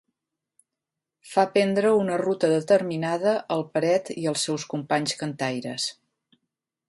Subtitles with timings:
[1.33, 5.89] Fa prendre una ruta determinada al Peret i els seus companys cantaires.